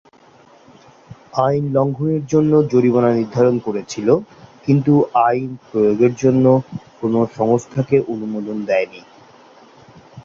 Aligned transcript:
আইন 1.41 1.63
লঙ্ঘনের 1.73 2.23
জন্য 2.25 2.51
জরিমানা 2.71 3.11
নির্ধারণ 3.13 3.55
করেছিল, 3.59 4.07
কিন্তু 4.65 4.93
আইন 5.27 5.49
প্রয়োগের 5.67 6.13
জন্য 6.15 6.45
কোনো 7.01 7.19
সংস্থাকে 7.37 7.97
অনুমোদন 8.13 8.57
দেয়নি। 8.65 9.01